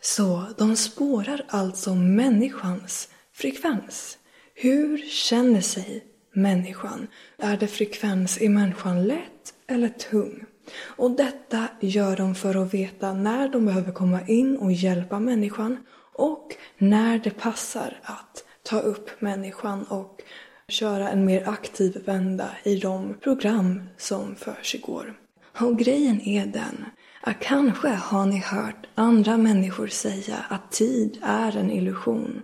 Så 0.00 0.44
de 0.58 0.76
spårar 0.76 1.44
alltså 1.48 1.94
människans 1.94 3.08
frekvens. 3.32 4.18
Hur 4.54 4.98
känner 4.98 5.60
sig 5.60 6.11
människan? 6.32 7.06
Är 7.38 7.56
det 7.56 7.66
frekvens 7.66 8.40
i 8.40 8.48
människan 8.48 9.06
lätt 9.06 9.54
eller 9.66 9.88
tung? 9.88 10.44
Och 10.78 11.10
detta 11.10 11.68
gör 11.80 12.16
de 12.16 12.34
för 12.34 12.62
att 12.62 12.74
veta 12.74 13.12
när 13.12 13.48
de 13.48 13.66
behöver 13.66 13.92
komma 13.92 14.20
in 14.26 14.56
och 14.56 14.72
hjälpa 14.72 15.20
människan 15.20 15.76
och 16.14 16.56
när 16.78 17.18
det 17.18 17.30
passar 17.30 18.00
att 18.02 18.44
ta 18.62 18.80
upp 18.80 19.20
människan 19.20 19.82
och 19.82 20.20
köra 20.68 21.10
en 21.10 21.24
mer 21.24 21.48
aktiv 21.48 22.02
vända 22.04 22.48
i 22.62 22.76
de 22.76 23.14
program 23.22 23.82
som 23.96 24.34
försiggår. 24.34 25.14
Och 25.60 25.78
grejen 25.78 26.20
är 26.20 26.46
den 26.46 26.84
att 27.20 27.40
kanske 27.40 27.88
har 27.88 28.26
ni 28.26 28.38
hört 28.38 28.86
andra 28.94 29.36
människor 29.36 29.86
säga 29.86 30.36
att 30.48 30.72
tid 30.72 31.18
är 31.22 31.56
en 31.56 31.70
illusion. 31.70 32.42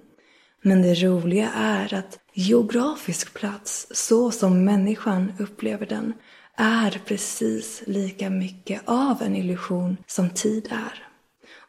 Men 0.62 0.82
det 0.82 0.94
roliga 0.94 1.50
är 1.54 1.94
att 1.94 2.18
geografisk 2.38 3.34
plats, 3.34 3.86
så 3.90 4.30
som 4.30 4.64
människan 4.64 5.32
upplever 5.38 5.86
den, 5.86 6.12
är 6.56 7.00
precis 7.06 7.82
lika 7.86 8.30
mycket 8.30 8.80
av 8.84 9.22
en 9.22 9.36
illusion 9.36 9.96
som 10.06 10.30
tid 10.30 10.68
är. 10.70 11.06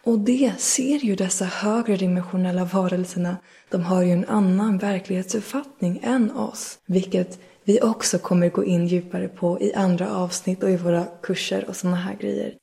Och 0.04 0.20
det 0.20 0.54
ser 0.58 0.98
ju 0.98 1.16
dessa 1.16 1.46
högre 1.46 1.98
dimensionella 1.98 2.66
varelserna. 2.66 3.38
De 3.70 3.84
har 3.84 4.02
ju 4.02 4.12
en 4.12 4.26
annan 4.26 4.78
verklighetsuppfattning 4.78 6.00
än 6.04 6.32
oss, 6.32 6.80
vilket 6.86 7.40
vi 7.64 7.82
också 7.82 8.20
kommer 8.20 8.50
gå 8.50 8.66
in 8.66 8.88
djupare 8.88 9.28
på 9.28 9.62
i 9.62 9.74
andra 9.74 10.16
avsnitt 10.16 10.64
och 10.64 10.70
i 10.70 10.78
våra 10.78 11.06
kurser 11.22 11.66
och 11.70 11.76
sådana 11.76 11.98
här 11.98 12.16
grejer. 12.16 12.54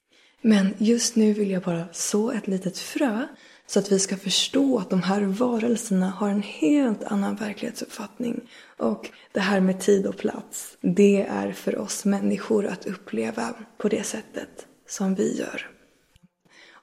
Men 0.43 0.75
just 0.79 1.17
nu 1.17 1.33
vill 1.33 1.51
jag 1.51 1.63
bara 1.63 1.85
så 1.93 2.31
ett 2.31 2.47
litet 2.47 2.79
frö 2.79 3.27
så 3.67 3.79
att 3.79 3.93
vi 3.93 3.99
ska 3.99 4.17
förstå 4.17 4.79
att 4.79 4.91
de 4.91 5.03
här 5.03 5.21
varelserna 5.23 6.11
har 6.11 6.29
en 6.29 6.43
helt 6.43 7.05
annan 7.05 7.37
verklighetsuppfattning. 7.37 8.41
Och 8.77 9.11
det 9.33 9.41
här 9.41 9.61
med 9.61 9.81
tid 9.81 10.07
och 10.07 10.17
plats, 10.17 10.77
det 10.81 11.23
är 11.23 11.53
för 11.53 11.79
oss 11.79 12.05
människor 12.05 12.67
att 12.67 12.87
uppleva 12.87 13.55
på 13.79 13.89
det 13.89 14.03
sättet 14.03 14.67
som 14.89 15.15
vi 15.15 15.39
gör. 15.39 15.71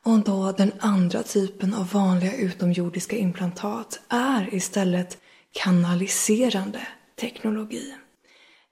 Och 0.06 0.20
då 0.20 0.52
den 0.52 0.72
andra 0.80 1.24
typen 1.24 1.74
av 1.74 1.92
vanliga 1.92 2.36
utomjordiska 2.36 3.18
implantat 3.18 4.00
är 4.10 4.56
istället 4.56 5.18
kanaliserande 5.52 6.88
teknologi. 7.20 7.94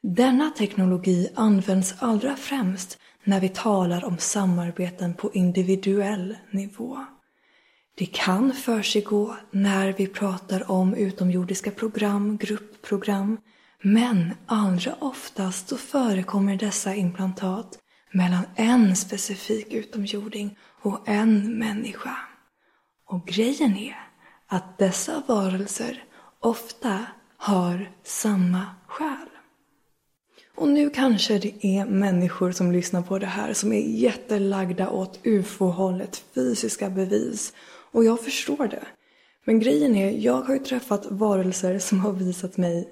Denna 0.01 0.49
teknologi 0.49 1.29
används 1.35 1.93
allra 1.99 2.35
främst 2.35 2.97
när 3.23 3.39
vi 3.39 3.49
talar 3.49 4.05
om 4.05 4.17
samarbeten 4.17 5.13
på 5.13 5.33
individuell 5.33 6.37
nivå. 6.51 7.05
Det 8.01 8.05
kan 8.05 8.53
försiggå 8.53 9.35
när 9.51 9.93
vi 9.93 10.07
pratar 10.07 10.71
om 10.71 10.93
utomjordiska 10.93 11.71
program, 11.71 12.37
gruppprogram, 12.37 13.37
men 13.81 14.33
allra 14.45 14.95
oftast 14.99 15.69
så 15.69 15.77
förekommer 15.77 16.55
dessa 16.55 16.95
implantat 16.95 17.79
mellan 18.11 18.43
en 18.55 18.95
specifik 18.95 19.73
utomjording 19.73 20.57
och 20.81 20.99
en 21.05 21.57
människa. 21.57 22.17
Och 23.07 23.27
grejen 23.27 23.77
är 23.77 23.99
att 24.47 24.77
dessa 24.77 25.23
varelser 25.27 26.03
ofta 26.39 27.05
har 27.37 27.91
samma 28.03 28.65
själ. 28.87 29.29
Och 30.55 30.67
nu 30.67 30.89
kanske 30.89 31.37
det 31.37 31.65
är 31.65 31.85
människor 31.85 32.51
som 32.51 32.71
lyssnar 32.71 33.01
på 33.01 33.19
det 33.19 33.25
här 33.25 33.53
som 33.53 33.73
är 33.73 33.81
jättelagda 33.81 34.89
åt 34.89 35.19
ufo-hållet, 35.23 36.23
fysiska 36.35 36.89
bevis 36.89 37.53
och 37.91 38.05
jag 38.05 38.23
förstår 38.23 38.67
det. 38.67 38.85
Men 39.45 39.59
grejen 39.59 39.95
är, 39.95 40.11
jag 40.11 40.41
har 40.41 40.53
ju 40.53 40.59
träffat 40.59 41.05
varelser 41.09 41.79
som 41.79 41.99
har 41.99 42.11
visat 42.11 42.57
mig 42.57 42.89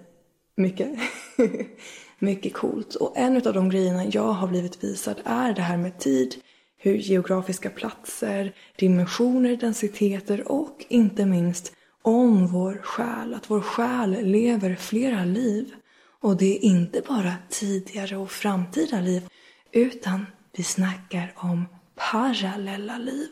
mycket. 0.56 1.00
mycket 2.20 2.54
coolt. 2.54 2.96
Och 2.96 3.18
en 3.18 3.48
av 3.48 3.54
de 3.54 3.70
grejerna 3.70 4.06
jag 4.06 4.32
har 4.32 4.48
blivit 4.48 4.84
visad 4.84 5.22
är 5.24 5.54
det 5.54 5.62
här 5.62 5.78
med 5.78 6.00
tid, 6.00 6.36
hur 6.78 6.96
geografiska 6.96 7.70
platser, 7.70 8.56
dimensioner, 8.76 9.56
densiteter 9.56 10.52
och 10.52 10.86
inte 10.90 11.26
minst 11.26 11.74
om 12.02 12.48
vår 12.48 12.82
själ. 12.84 13.34
Att 13.34 13.50
vår 13.50 13.62
själ 13.62 14.26
lever 14.26 14.76
flera 14.76 15.26
liv. 15.26 15.74
Och 16.22 16.38
det 16.38 16.58
är 16.58 16.64
inte 16.64 17.02
bara 17.08 17.34
tidigare 17.50 18.18
och 18.18 18.32
framtida 18.32 19.02
liv 19.02 19.28
utan 19.72 20.26
vi 20.58 20.64
snackar 20.64 21.34
om 21.36 21.66
parallella 21.96 22.98
liv. 22.98 23.30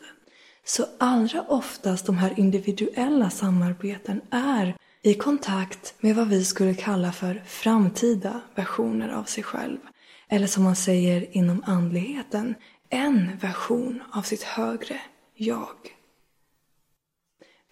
Så 0.68 0.86
allra 0.98 1.42
oftast 1.42 2.06
de 2.06 2.16
här 2.16 2.38
individuella 2.40 3.30
samarbeten 3.30 4.20
är 4.30 4.76
i 5.02 5.14
kontakt 5.14 5.94
med 6.00 6.16
vad 6.16 6.28
vi 6.28 6.44
skulle 6.44 6.74
kalla 6.74 7.12
för 7.12 7.42
framtida 7.46 8.40
versioner 8.54 9.08
av 9.08 9.24
sig 9.24 9.44
själv. 9.44 9.78
Eller 10.28 10.46
som 10.46 10.64
man 10.64 10.76
säger 10.76 11.36
inom 11.36 11.62
andligheten, 11.66 12.54
en 12.88 13.38
version 13.40 14.02
av 14.12 14.22
sitt 14.22 14.42
högre 14.42 15.00
jag. 15.34 15.76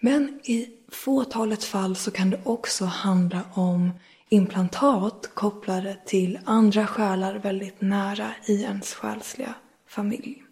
Men 0.00 0.40
i 0.44 0.68
fåtalet 0.88 1.64
fall 1.64 1.96
så 1.96 2.10
kan 2.10 2.30
det 2.30 2.40
också 2.44 2.84
handla 2.84 3.42
om 3.54 3.90
implantat 4.28 5.30
kopplade 5.34 5.96
till 6.06 6.38
andra 6.44 6.86
själar 6.86 7.34
väldigt 7.34 7.80
nära 7.80 8.30
i 8.46 8.62
ens 8.62 8.94
själsliga 8.94 9.54
familj. 9.86 10.45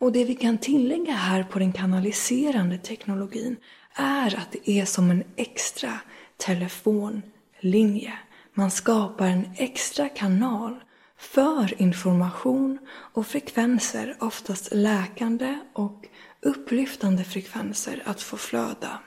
Och 0.00 0.12
det 0.12 0.24
vi 0.24 0.34
kan 0.34 0.58
tillägga 0.58 1.12
här 1.12 1.42
på 1.42 1.58
den 1.58 1.72
kanaliserande 1.72 2.78
teknologin 2.78 3.56
är 3.94 4.38
att 4.38 4.52
det 4.52 4.70
är 4.70 4.84
som 4.84 5.10
en 5.10 5.24
extra 5.36 5.92
telefonlinje. 6.36 8.12
Man 8.54 8.70
skapar 8.70 9.26
en 9.26 9.48
extra 9.56 10.08
kanal 10.08 10.76
för 11.18 11.82
information 11.82 12.78
och 12.88 13.26
frekvenser, 13.26 14.16
oftast 14.20 14.68
läkande 14.74 15.58
och 15.72 16.06
upplyftande 16.42 17.24
frekvenser 17.24 18.02
att 18.04 18.22
få 18.22 18.36
flöda. 18.36 19.00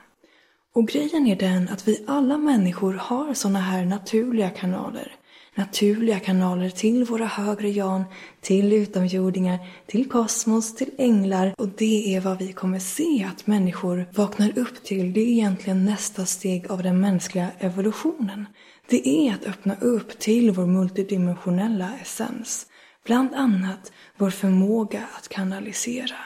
Och 0.73 0.87
grejen 0.87 1.27
är 1.27 1.35
den 1.35 1.69
att 1.69 1.87
vi 1.87 2.05
alla 2.07 2.37
människor 2.37 2.93
har 2.93 3.33
sådana 3.33 3.59
här 3.59 3.85
naturliga 3.85 4.49
kanaler 4.49 5.18
naturliga 5.59 6.19
kanaler 6.19 6.69
till 6.69 7.03
våra 7.03 7.25
högre 7.25 7.69
jan, 7.69 8.03
till 8.41 8.73
utomjordingar, 8.73 9.59
till 9.85 10.09
kosmos, 10.09 10.75
till 10.75 10.91
änglar. 10.97 11.53
Och 11.57 11.67
det 11.67 12.15
är 12.15 12.21
vad 12.21 12.37
vi 12.37 12.53
kommer 12.53 12.79
se 12.79 13.27
att 13.31 13.47
människor 13.47 14.05
vaknar 14.15 14.57
upp 14.57 14.83
till. 14.83 15.13
Det 15.13 15.19
är 15.21 15.27
egentligen 15.27 15.85
nästa 15.85 16.25
steg 16.25 16.71
av 16.71 16.83
den 16.83 16.99
mänskliga 16.99 17.47
evolutionen. 17.59 18.45
det 18.89 19.09
är 19.09 19.33
att 19.33 19.45
öppna 19.45 19.75
upp 19.81 20.19
till 20.19 20.51
vår 20.51 20.65
multidimensionella 20.65 21.89
essens. 22.01 22.65
Bland 23.05 23.33
annat 23.33 23.91
vår 24.17 24.29
förmåga 24.29 25.03
att 25.17 25.29
kanalisera. 25.29 26.17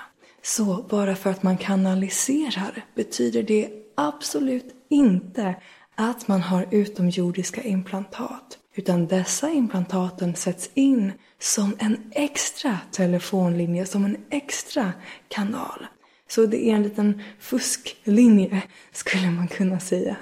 Så 0.41 0.85
bara 0.89 1.15
för 1.15 1.29
att 1.29 1.43
man 1.43 1.57
kanaliserar 1.57 2.85
betyder 2.95 3.43
det 3.43 3.69
absolut 3.97 4.75
inte 4.89 5.55
att 5.95 6.27
man 6.27 6.41
har 6.41 6.67
utomjordiska 6.71 7.61
implantat. 7.63 8.59
Utan 8.75 9.07
dessa 9.07 9.49
implantaten 9.49 10.35
sätts 10.35 10.69
in 10.73 11.11
som 11.39 11.75
en 11.79 12.11
extra 12.11 12.77
telefonlinje, 12.91 13.85
som 13.85 14.05
en 14.05 14.17
extra 14.29 14.93
kanal. 15.27 15.87
Så 16.29 16.45
det 16.45 16.69
är 16.69 16.75
en 16.75 16.83
liten 16.83 17.21
fusklinje, 17.39 18.61
skulle 18.91 19.31
man 19.31 19.47
kunna 19.47 19.79
säga. 19.79 20.17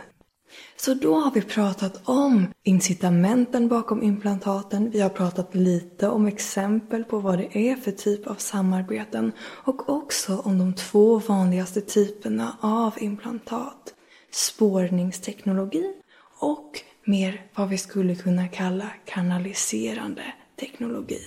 Så 0.75 0.93
då 0.93 1.15
har 1.15 1.31
vi 1.31 1.41
pratat 1.41 2.01
om 2.05 2.47
incitamenten 2.63 3.67
bakom 3.67 4.03
implantaten. 4.03 4.89
Vi 4.89 5.01
har 5.01 5.09
pratat 5.09 5.55
lite 5.55 6.09
om 6.09 6.25
exempel 6.25 7.03
på 7.03 7.19
vad 7.19 7.37
det 7.37 7.57
är 7.57 7.75
för 7.75 7.91
typ 7.91 8.27
av 8.27 8.35
samarbeten 8.35 9.31
och 9.39 9.89
också 9.89 10.37
om 10.37 10.59
de 10.59 10.73
två 10.73 11.19
vanligaste 11.19 11.81
typerna 11.81 12.57
av 12.61 12.93
implantat. 12.99 13.93
Spårningsteknologi 14.31 15.93
och 16.39 16.81
mer 17.11 17.41
vad 17.55 17.69
vi 17.69 17.77
skulle 17.77 18.15
kunna 18.15 18.47
kalla 18.47 18.87
kanaliserande 19.05 20.23
teknologi. 20.59 21.21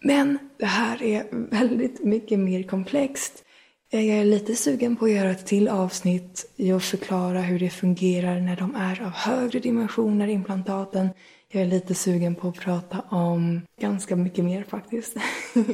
Men 0.00 0.38
det 0.58 0.66
här 0.66 1.02
är 1.02 1.26
väldigt 1.50 2.04
mycket 2.04 2.38
mer 2.38 2.62
komplext. 2.62 3.44
Jag 3.90 4.02
är 4.02 4.24
lite 4.24 4.56
sugen 4.56 4.96
på 4.96 5.04
att 5.04 5.10
göra 5.10 5.30
ett 5.30 5.46
till 5.46 5.68
avsnitt 5.68 6.52
i 6.56 6.72
att 6.72 6.84
förklara 6.84 7.40
hur 7.40 7.58
det 7.58 7.70
fungerar 7.70 8.40
när 8.40 8.56
de 8.56 8.74
är 8.74 9.02
av 9.02 9.10
högre 9.10 9.58
dimensioner, 9.58 10.28
implantaten. 10.28 11.08
Jag 11.48 11.62
är 11.62 11.66
lite 11.66 11.94
sugen 11.94 12.34
på 12.34 12.48
att 12.48 12.60
prata 12.60 13.00
om 13.10 13.60
ganska 13.80 14.16
mycket 14.16 14.44
mer 14.44 14.64
faktiskt. 14.68 15.16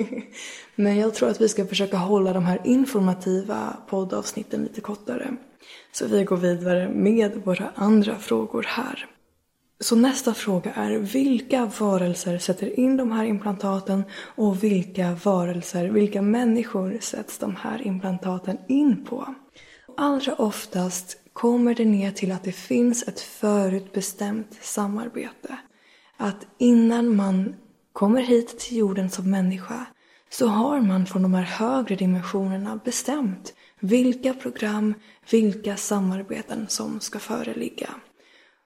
Men 0.75 0.97
jag 0.97 1.15
tror 1.15 1.29
att 1.29 1.41
vi 1.41 1.49
ska 1.49 1.67
försöka 1.67 1.97
hålla 1.97 2.33
de 2.33 2.45
här 2.45 2.61
informativa 2.65 3.77
poddavsnitten 3.89 4.63
lite 4.63 4.81
kortare. 4.81 5.37
Så 5.93 6.07
vi 6.07 6.25
går 6.25 6.37
vidare 6.37 6.89
med 6.89 7.41
våra 7.45 7.71
andra 7.75 8.19
frågor 8.19 8.67
här. 8.69 9.07
Så 9.81 9.97
nästa 9.97 10.35
fråga 10.35 10.73
är 10.73 10.99
vilka 10.99 11.71
varelser 11.79 12.39
sätter 12.39 12.81
in 12.81 12.97
de 12.97 13.13
här 13.13 13.25
implantaten 13.25 14.05
och 14.37 14.65
vilka 14.65 15.19
varelser, 15.25 15.89
vilka 15.89 16.23
människor 16.23 16.99
sätts 17.01 17.39
de 17.39 17.57
här 17.57 17.87
implantaten 17.87 18.59
in 18.69 19.05
på? 19.05 19.35
Allra 19.97 20.35
oftast 20.35 21.17
kommer 21.33 21.75
det 21.75 21.85
ner 21.85 22.11
till 22.11 22.33
att 22.33 22.45
det 22.45 22.53
finns 22.53 23.09
ett 23.09 23.21
förutbestämt 23.21 24.59
samarbete. 24.61 25.59
Att 26.17 26.47
innan 26.59 27.17
man 27.17 27.55
kommer 27.93 28.23
hit 28.23 28.59
till 28.59 28.77
jorden 28.77 29.11
som 29.11 29.31
människa 29.31 29.87
så 30.31 30.47
har 30.47 30.81
man 30.81 31.07
från 31.07 31.23
de 31.23 31.35
här 31.35 31.43
högre 31.43 31.97
dimensionerna 31.97 32.81
bestämt 32.85 33.55
vilka 33.81 34.35
program, 34.35 34.95
vilka 35.31 35.77
samarbeten 35.77 36.67
som 36.69 37.01
ska 37.01 37.19
föreligga. 37.19 37.89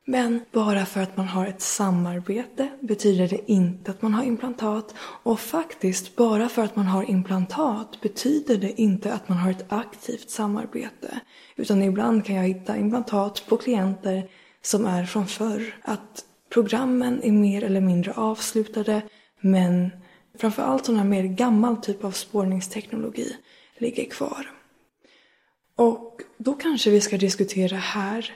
Men 0.06 0.40
bara 0.52 0.87
för 0.87 1.00
att 1.00 1.16
man 1.16 1.28
har 1.28 1.47
ett 1.47 1.61
samarbete 1.61 2.68
betyder 2.80 3.28
det 3.28 3.50
inte 3.50 3.90
att 3.90 4.02
man 4.02 4.14
har 4.14 4.25
implantat. 4.25 4.94
Och 4.99 5.40
faktiskt, 5.40 6.16
bara 6.16 6.49
för 6.49 6.62
att 6.62 6.76
man 6.76 6.87
har 6.87 7.11
implantat 7.11 8.00
betyder 8.00 8.56
det 8.56 8.80
inte 8.80 9.12
att 9.12 9.28
man 9.28 9.38
har 9.38 9.50
ett 9.50 9.73
aktivt 9.73 10.30
samarbete. 10.30 11.21
Utan 11.56 11.83
ibland 11.83 12.25
kan 12.25 12.37
jag 12.37 12.44
hitta 12.44 12.76
implantat 12.76 13.47
på 13.49 13.56
klienter 13.56 14.28
som 14.62 14.87
är 14.87 15.04
från 15.04 15.26
förr. 15.26 15.75
Att 15.83 16.25
programmen 16.52 17.23
är 17.23 17.33
mer 17.33 17.64
eller 17.64 17.80
mindre 17.80 18.12
avslutade 18.12 19.02
men 19.40 19.90
framförallt 20.38 20.87
sån 20.87 20.97
här 20.97 21.04
mer 21.04 21.25
gammal 21.25 21.76
typ 21.76 22.04
av 22.04 22.11
spårningsteknologi 22.11 23.37
ligger 23.78 24.04
kvar. 24.04 24.50
Och 25.76 26.20
då 26.38 26.52
kanske 26.52 26.90
vi 26.90 27.00
ska 27.00 27.18
diskutera 27.18 27.76
här 27.76 28.34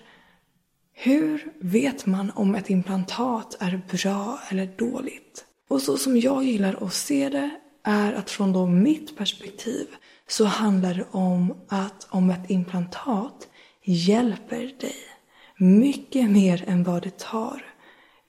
hur 1.00 1.52
vet 1.58 2.06
man 2.06 2.30
om 2.34 2.54
ett 2.54 2.70
implantat 2.70 3.56
är 3.60 3.80
bra 3.90 4.40
eller 4.50 4.66
dåligt? 4.66 5.44
Och 5.68 5.82
så 5.82 5.96
som 5.96 6.16
jag 6.16 6.44
gillar 6.44 6.84
att 6.84 6.94
se 6.94 7.28
det 7.28 7.50
är 7.82 8.12
att 8.12 8.30
från 8.30 8.52
då 8.52 8.66
mitt 8.66 9.16
perspektiv 9.16 9.86
så 10.28 10.44
handlar 10.44 10.94
det 10.94 11.06
om 11.10 11.54
att 11.68 12.06
om 12.10 12.30
ett 12.30 12.50
implantat 12.50 13.48
hjälper 13.84 14.74
dig 14.80 14.96
mycket 15.56 16.30
mer 16.30 16.64
än 16.66 16.84
vad 16.84 17.02
det 17.02 17.18
tar. 17.18 17.64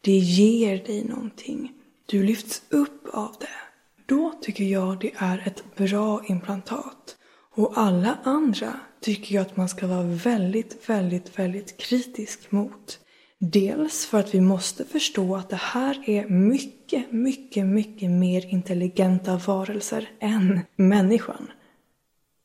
Det 0.01 0.17
ger 0.17 0.77
dig 0.85 1.03
någonting. 1.03 1.71
Du 2.05 2.23
lyfts 2.23 2.61
upp 2.69 3.07
av 3.13 3.35
det. 3.39 3.59
Då 4.05 4.33
tycker 4.41 4.63
jag 4.63 4.99
det 4.99 5.11
är 5.17 5.43
ett 5.45 5.75
bra 5.75 6.23
implantat. 6.27 7.17
Och 7.59 7.71
alla 7.75 8.17
andra 8.23 8.79
tycker 9.01 9.35
jag 9.35 9.41
att 9.41 9.57
man 9.57 9.69
ska 9.69 9.87
vara 9.87 10.03
väldigt, 10.03 10.89
väldigt, 10.89 11.39
väldigt 11.39 11.77
kritisk 11.77 12.51
mot. 12.51 12.99
Dels 13.39 14.05
för 14.05 14.19
att 14.19 14.35
vi 14.35 14.41
måste 14.41 14.85
förstå 14.85 15.35
att 15.35 15.49
det 15.49 15.55
här 15.55 16.09
är 16.09 16.27
mycket, 16.27 17.11
mycket, 17.11 17.65
mycket 17.65 18.09
mer 18.09 18.45
intelligenta 18.45 19.37
varelser 19.47 20.09
än 20.19 20.59
människan. 20.75 21.51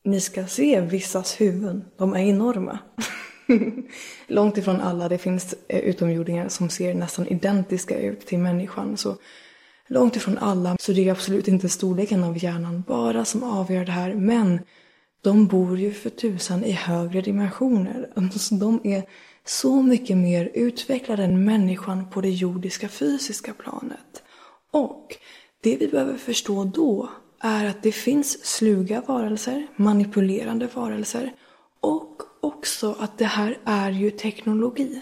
Ni 0.03 0.21
ska 0.21 0.47
se 0.47 0.81
vissas 0.81 1.41
huvuden, 1.41 1.85
de 1.97 2.13
är 2.13 2.19
enorma. 2.19 2.79
Långt 4.27 4.57
ifrån 4.57 4.81
alla, 4.81 5.09
det 5.09 5.17
finns 5.17 5.55
eh, 5.67 5.79
utomjordingar 5.79 6.49
som 6.49 6.69
ser 6.69 6.93
nästan 6.93 7.27
identiska 7.27 7.99
ut 7.99 8.25
till 8.25 8.39
människan. 8.39 8.97
Så 8.97 9.17
långt 9.87 10.15
ifrån 10.15 10.37
alla, 10.37 10.77
så 10.79 10.91
det 10.91 11.07
är 11.07 11.11
absolut 11.11 11.47
inte 11.47 11.69
storleken 11.69 12.23
av 12.23 12.43
hjärnan 12.43 12.83
bara 12.87 13.25
som 13.25 13.43
avgör 13.43 13.85
det 13.85 13.91
här. 13.91 14.13
Men 14.13 14.59
de 15.25 15.47
bor 15.47 15.79
ju 15.79 15.91
för 15.93 16.09
tusan 16.09 16.63
i 16.63 16.71
högre 16.71 17.21
dimensioner. 17.21 18.09
Alltså, 18.15 18.55
de 18.55 18.81
är 18.83 19.03
så 19.45 19.81
mycket 19.81 20.17
mer 20.17 20.51
utvecklade 20.53 21.23
än 21.23 21.45
människan 21.45 22.09
på 22.09 22.21
det 22.21 22.29
jordiska 22.29 22.89
fysiska 22.89 23.53
planet. 23.53 24.23
Och 24.71 25.15
det 25.61 25.77
vi 25.77 25.87
behöver 25.87 26.17
förstå 26.17 26.63
då 26.63 27.09
är 27.39 27.65
att 27.65 27.83
det 27.83 27.91
finns 27.91 28.45
sluga 28.45 29.01
varelser, 29.07 29.67
manipulerande 29.75 30.67
varelser 30.73 31.33
och 31.79 32.21
också 32.41 32.95
att 32.99 33.17
det 33.17 33.25
här 33.25 33.57
är 33.65 33.91
ju 33.91 34.11
teknologi. 34.11 35.01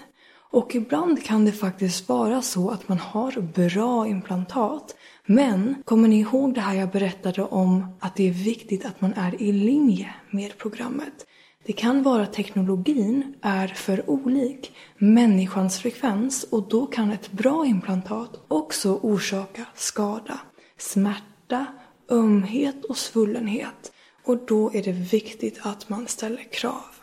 Och 0.52 0.76
ibland 0.76 1.24
kan 1.24 1.46
det 1.46 1.52
faktiskt 1.52 2.10
vara 2.10 2.42
så 2.42 2.70
att 2.70 2.88
man 2.90 2.98
har 2.98 3.42
bra 3.42 4.08
implantat 4.08 4.96
men 5.26 5.76
kommer 5.86 6.08
ni 6.08 6.20
ihåg 6.20 6.54
det 6.54 6.62
här 6.62 6.76
jag 6.76 6.90
berättade 6.90 7.42
om 7.42 7.86
att 8.00 8.16
det 8.16 8.30
är 8.30 8.34
viktigt 8.34 8.86
att 8.86 9.02
man 9.02 9.14
är 9.14 9.42
i 9.42 9.52
linje 9.52 10.14
med 10.32 10.58
programmet? 10.58 11.26
Det 11.66 11.74
kan 11.74 12.04
vara 12.04 12.24
att 12.24 12.34
teknologin 12.34 13.34
är 13.42 13.68
för 13.68 14.10
olik 14.10 14.72
människans 14.98 15.80
frekvens 15.80 16.44
och 16.44 16.70
då 16.70 16.86
kan 16.86 17.12
ett 17.12 17.32
bra 17.32 17.66
implantat 17.66 18.46
också 18.48 19.00
orsaka 19.02 19.66
skada, 19.76 20.40
smärta, 20.78 21.66
ömhet 22.10 22.86
och 22.86 22.98
svullenhet. 22.98 23.92
Och 24.26 24.38
då 24.48 24.72
är 24.74 24.84
det 24.84 24.92
viktigt 24.92 25.60
att 25.62 25.90
man 25.90 26.08
ställer 26.08 26.52
krav. 26.52 26.94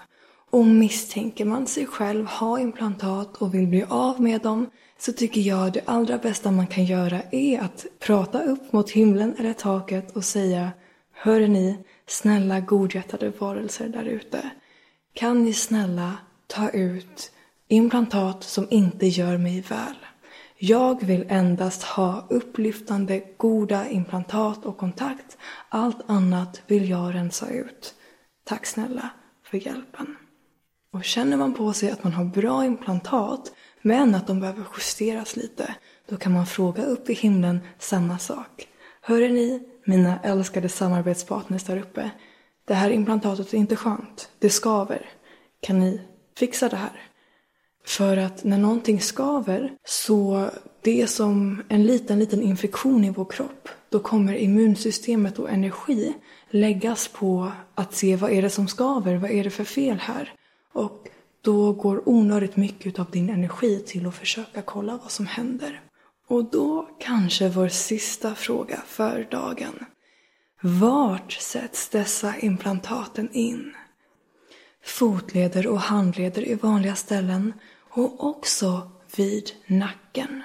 Och 0.51 0.67
misstänker 0.67 1.45
man 1.45 1.67
sig 1.67 1.87
själv 1.87 2.27
ha 2.27 2.61
implantat 2.61 3.37
och 3.37 3.55
vill 3.55 3.67
bli 3.67 3.85
av 3.89 4.21
med 4.21 4.41
dem 4.41 4.67
så 5.01 5.13
tycker 5.13 5.41
jag 5.41 5.73
det 5.73 5.83
allra 5.85 6.19
bästa 6.19 6.51
man 6.51 6.67
kan 6.67 6.85
göra 6.85 7.23
är 7.31 7.61
att 7.61 7.87
prata 7.99 8.43
upp 8.43 8.73
mot 8.73 8.91
himlen 8.91 9.35
eller 9.39 9.53
taket 9.53 10.17
och 10.17 10.25
säga 10.25 10.71
Hör 11.13 11.49
ni, 11.49 11.79
snälla 12.07 12.61
godhjärtade 12.61 13.33
varelser 13.39 13.89
där 13.89 14.05
ute. 14.05 14.51
Kan 15.13 15.45
ni 15.45 15.53
snälla 15.53 16.17
ta 16.47 16.71
ut 16.71 17.33
implantat 17.69 18.45
som 18.45 18.67
inte 18.71 19.07
gör 19.07 19.39
mig 19.39 19.61
väl? 19.61 19.97
Jag 20.57 21.05
vill 21.05 21.27
endast 21.29 21.83
ha 21.83 22.27
upplyftande, 22.31 23.23
goda 23.37 23.89
implantat 23.89 24.65
och 24.65 24.77
kontakt. 24.77 25.39
Allt 25.69 26.11
annat 26.11 26.63
vill 26.67 26.91
jag 26.91 27.15
rensa 27.15 27.51
ut. 27.51 27.95
Tack 28.45 28.67
snälla 28.67 29.11
för 29.45 29.67
hjälpen. 29.67 30.17
Och 30.93 31.05
känner 31.05 31.37
man 31.37 31.55
på 31.55 31.73
sig 31.73 31.91
att 31.91 32.05
man 32.05 32.13
har 32.13 32.25
bra 32.25 32.65
implantat 32.65 33.53
men 33.83 34.15
att 34.15 34.27
de 34.27 34.41
behöver 34.41 34.65
justeras 34.77 35.37
lite, 35.37 35.75
då 36.09 36.17
kan 36.17 36.33
man 36.33 36.47
fråga 36.47 36.85
upp 36.85 37.11
i 37.11 37.15
himlen 37.15 37.61
samma 37.79 38.19
sak. 38.19 38.69
Hör 39.01 39.29
ni, 39.29 39.63
mina 39.85 40.19
älskade 40.23 40.69
samarbetspartners 40.69 41.65
där 41.65 41.79
uppe? 41.79 42.11
Det 42.65 42.75
här 42.75 42.91
implantatet 42.91 43.55
är 43.55 43.59
inte 43.59 43.77
skönt. 43.77 44.31
Det 44.39 44.51
skaver. 44.51 45.11
Kan 45.61 45.81
ni 45.81 46.01
fixa 46.39 46.69
det 46.69 46.77
här? 46.77 47.03
För 47.87 48.17
att 48.17 48.45
när 48.45 48.59
någonting 48.59 49.01
skaver 49.01 49.73
så 49.85 50.51
det 50.83 51.03
är 51.03 51.07
som 51.07 51.63
en 51.69 51.87
liten, 51.87 52.19
liten 52.19 52.43
infektion 52.43 53.05
i 53.05 53.11
vår 53.11 53.25
kropp. 53.25 53.69
Då 53.89 54.01
kommer 54.01 54.35
immunsystemet 54.35 55.39
och 55.39 55.51
energi 55.51 56.15
läggas 56.51 57.09
på 57.09 57.53
att 57.75 57.95
se 57.95 58.17
vad 58.17 58.31
är 58.31 58.43
det 58.43 58.51
som 58.51 58.69
skaver, 58.69 59.17
vad 59.17 59.31
är 59.31 59.45
det 59.45 59.51
för 59.51 59.65
fel 59.65 59.99
här? 59.99 60.33
Och 60.73 61.09
då 61.43 61.73
går 61.73 62.09
onödigt 62.09 62.57
mycket 62.57 62.99
av 62.99 63.11
din 63.11 63.31
energi 63.31 63.83
till 63.87 64.07
att 64.07 64.15
försöka 64.15 64.63
kolla 64.63 64.99
vad 65.03 65.11
som 65.11 65.27
händer. 65.27 65.81
Och 66.27 66.45
då 66.45 66.89
kanske 67.01 67.49
vår 67.49 67.69
sista 67.69 68.35
fråga 68.35 68.83
för 68.87 69.29
dagen. 69.31 69.85
Vart 70.61 71.33
sätts 71.33 71.89
dessa 71.89 72.35
implantaten 72.39 73.29
in? 73.33 73.75
Fotleder 74.85 75.67
och 75.67 75.81
handleder 75.81 76.49
är 76.49 76.57
vanliga 76.57 76.95
ställen 76.95 77.53
och 77.91 78.25
också 78.25 78.91
vid 79.17 79.51
nacken. 79.67 80.43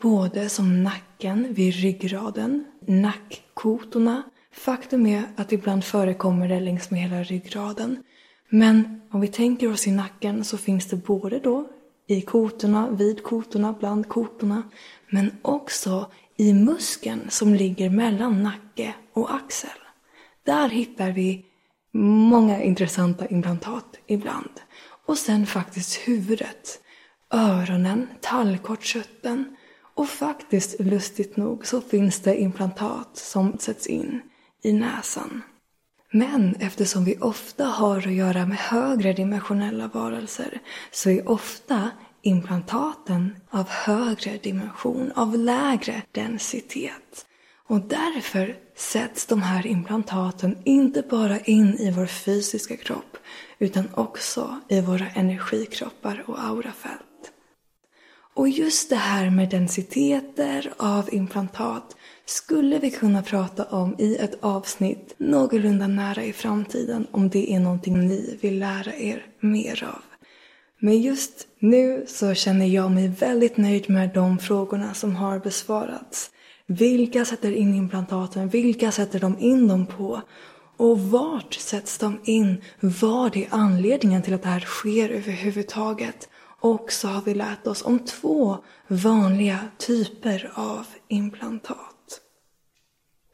Både 0.00 0.48
som 0.48 0.82
nacken 0.82 1.54
vid 1.54 1.74
ryggraden, 1.74 2.64
nackkotorna. 2.86 4.22
Faktum 4.52 5.06
är 5.06 5.22
att 5.36 5.52
ibland 5.52 5.84
förekommer 5.84 6.48
det 6.48 6.60
längs 6.60 6.90
med 6.90 7.00
hela 7.00 7.22
ryggraden. 7.22 8.02
Men 8.48 9.00
om 9.10 9.20
vi 9.20 9.28
tänker 9.28 9.72
oss 9.72 9.86
i 9.86 9.90
nacken 9.90 10.44
så 10.44 10.58
finns 10.58 10.86
det 10.86 10.96
både 10.96 11.38
då 11.38 11.68
i 12.06 12.20
kotorna, 12.20 12.90
vid 12.90 13.22
kotorna, 13.22 13.74
bland 13.78 14.08
kotorna, 14.08 14.62
men 15.10 15.30
också 15.42 16.10
i 16.36 16.52
muskeln 16.52 17.30
som 17.30 17.54
ligger 17.54 17.90
mellan 17.90 18.42
nacke 18.42 18.94
och 19.12 19.34
axel. 19.34 19.70
Där 20.44 20.68
hittar 20.68 21.12
vi 21.12 21.44
många 21.92 22.62
intressanta 22.62 23.26
implantat 23.26 23.98
ibland. 24.06 24.60
Och 25.06 25.18
sen 25.18 25.46
faktiskt 25.46 25.94
huvudet, 25.94 26.80
öronen, 27.30 28.08
tallkottkötten 28.20 29.56
och 29.94 30.08
faktiskt 30.08 30.80
lustigt 30.80 31.36
nog 31.36 31.66
så 31.66 31.80
finns 31.80 32.20
det 32.20 32.40
implantat 32.40 33.16
som 33.16 33.58
sätts 33.58 33.86
in 33.86 34.20
i 34.62 34.72
näsan. 34.72 35.42
Men 36.10 36.54
eftersom 36.60 37.04
vi 37.04 37.18
ofta 37.18 37.64
har 37.64 37.98
att 37.98 38.12
göra 38.12 38.46
med 38.46 38.58
högre 38.58 39.12
dimensionella 39.12 39.88
varelser 39.88 40.60
så 40.90 41.10
är 41.10 41.28
ofta 41.28 41.90
implantaten 42.22 43.36
av 43.50 43.68
högre 43.68 44.38
dimension, 44.42 45.12
av 45.14 45.38
lägre 45.38 46.02
densitet. 46.12 47.26
Och 47.66 47.80
därför 47.80 48.56
sätts 48.76 49.26
de 49.26 49.42
här 49.42 49.66
implantaten 49.66 50.58
inte 50.64 51.02
bara 51.02 51.40
in 51.40 51.78
i 51.78 51.90
vår 51.90 52.06
fysiska 52.06 52.76
kropp 52.76 53.16
utan 53.58 53.88
också 53.94 54.60
i 54.68 54.80
våra 54.80 55.08
energikroppar 55.08 56.24
och 56.26 56.44
aurafält. 56.44 57.32
Och 58.34 58.48
just 58.48 58.90
det 58.90 58.96
här 58.96 59.30
med 59.30 59.50
densiteter 59.50 60.72
av 60.76 61.14
implantat 61.14 61.96
skulle 62.28 62.78
vi 62.78 62.90
kunna 62.90 63.22
prata 63.22 63.64
om 63.64 63.94
i 63.98 64.16
ett 64.16 64.38
avsnitt 64.40 65.14
någorlunda 65.18 65.86
nära 65.86 66.24
i 66.24 66.32
framtiden 66.32 67.06
om 67.10 67.28
det 67.28 67.52
är 67.52 67.60
någonting 67.60 68.08
ni 68.08 68.38
vill 68.40 68.58
lära 68.58 68.94
er 68.94 69.26
mer 69.40 69.84
av. 69.84 70.02
Men 70.78 71.00
just 71.00 71.46
nu 71.58 72.04
så 72.08 72.34
känner 72.34 72.66
jag 72.66 72.90
mig 72.90 73.08
väldigt 73.08 73.56
nöjd 73.56 73.90
med 73.90 74.10
de 74.14 74.38
frågorna 74.38 74.94
som 74.94 75.16
har 75.16 75.38
besvarats. 75.38 76.30
Vilka 76.66 77.24
sätter 77.24 77.52
in 77.52 77.74
implantaten? 77.74 78.48
Vilka 78.48 78.92
sätter 78.92 79.20
de 79.20 79.38
in 79.38 79.68
dem 79.68 79.86
på? 79.86 80.22
Och 80.76 81.00
vart 81.00 81.54
sätts 81.54 81.98
de 81.98 82.20
in? 82.24 82.62
Vad 82.80 83.36
är 83.36 83.46
anledningen 83.50 84.22
till 84.22 84.34
att 84.34 84.42
det 84.42 84.48
här 84.48 84.60
sker 84.60 85.08
överhuvudtaget? 85.08 86.28
Och 86.60 86.92
så 86.92 87.08
har 87.08 87.22
vi 87.22 87.34
lärt 87.34 87.66
oss 87.66 87.82
om 87.84 87.98
två 87.98 88.56
vanliga 88.88 89.58
typer 89.78 90.52
av 90.54 90.86
implantat. 91.08 91.97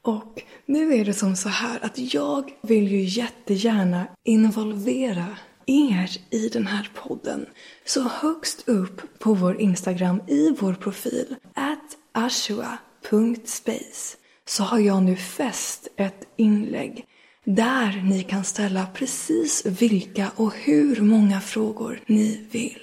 Och 0.04 0.42
nu 0.66 0.94
är 0.94 1.04
det 1.04 1.14
som 1.14 1.36
så 1.36 1.48
här 1.48 1.84
att 1.84 2.14
jag 2.14 2.52
vill 2.62 2.88
ju 2.88 3.02
jättegärna 3.02 4.06
involvera 4.24 5.26
er 5.66 6.10
i 6.30 6.48
den 6.48 6.66
här 6.66 6.90
podden. 6.94 7.46
Så 7.84 8.02
högst 8.02 8.68
upp 8.68 9.18
på 9.18 9.34
vår 9.34 9.60
Instagram 9.60 10.20
i 10.28 10.50
vår 10.60 10.74
profil, 10.74 11.36
at 11.54 11.96
ashua.space, 12.12 14.16
så 14.46 14.62
har 14.62 14.78
jag 14.78 15.02
nu 15.02 15.16
fäst 15.16 15.88
ett 15.96 16.28
inlägg 16.36 17.06
där 17.44 18.02
ni 18.04 18.22
kan 18.22 18.44
ställa 18.44 18.86
precis 18.86 19.66
vilka 19.66 20.30
och 20.36 20.54
hur 20.54 21.00
många 21.00 21.40
frågor 21.40 22.00
ni 22.06 22.46
vill. 22.50 22.82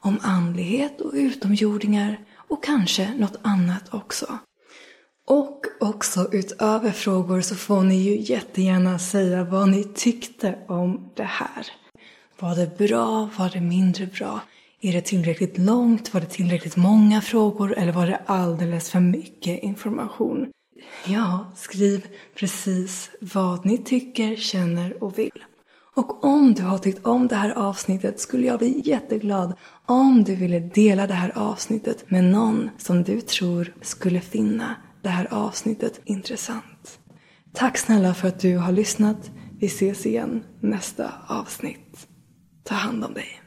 Om 0.00 0.18
andlighet 0.22 1.00
och 1.00 1.12
utomjordingar 1.14 2.20
och 2.48 2.64
kanske 2.64 3.14
något 3.14 3.36
annat 3.42 3.94
också. 3.94 4.38
Och 5.28 5.66
också 5.80 6.28
utöver 6.32 6.90
frågor 6.90 7.40
så 7.40 7.54
får 7.54 7.82
ni 7.82 7.94
ju 7.94 8.34
jättegärna 8.34 8.98
säga 8.98 9.44
vad 9.44 9.68
ni 9.68 9.84
tyckte 9.84 10.58
om 10.68 11.10
det 11.14 11.22
här. 11.22 11.66
Var 12.38 12.56
det 12.56 12.78
bra? 12.78 13.30
Var 13.38 13.50
det 13.50 13.60
mindre 13.60 14.06
bra? 14.06 14.40
Är 14.80 14.92
det 14.92 15.00
tillräckligt 15.00 15.58
långt? 15.58 16.14
Var 16.14 16.20
det 16.20 16.26
tillräckligt 16.26 16.76
många 16.76 17.20
frågor? 17.20 17.78
Eller 17.78 17.92
var 17.92 18.06
det 18.06 18.20
alldeles 18.26 18.90
för 18.90 19.00
mycket 19.00 19.62
information? 19.62 20.46
Ja, 21.06 21.52
skriv 21.56 22.06
precis 22.34 23.10
vad 23.20 23.66
ni 23.66 23.78
tycker, 23.78 24.36
känner 24.36 25.02
och 25.02 25.18
vill. 25.18 25.44
Och 25.94 26.24
om 26.24 26.54
du 26.54 26.62
har 26.62 26.78
tyckt 26.78 27.06
om 27.06 27.28
det 27.28 27.36
här 27.36 27.50
avsnittet 27.50 28.20
skulle 28.20 28.46
jag 28.46 28.58
bli 28.58 28.82
jätteglad 28.84 29.54
om 29.86 30.24
du 30.24 30.34
ville 30.34 30.58
dela 30.60 31.06
det 31.06 31.14
här 31.14 31.32
avsnittet 31.34 32.10
med 32.10 32.24
någon 32.24 32.70
som 32.78 33.02
du 33.02 33.20
tror 33.20 33.74
skulle 33.82 34.20
finna 34.20 34.76
det 35.02 35.08
här 35.08 35.34
avsnittet 35.34 36.00
intressant. 36.04 36.98
Tack 37.52 37.78
snälla 37.78 38.14
för 38.14 38.28
att 38.28 38.40
du 38.40 38.56
har 38.56 38.72
lyssnat. 38.72 39.30
Vi 39.60 39.66
ses 39.66 40.06
igen 40.06 40.44
nästa 40.60 41.12
avsnitt. 41.26 42.08
Ta 42.64 42.74
hand 42.74 43.04
om 43.04 43.14
dig. 43.14 43.42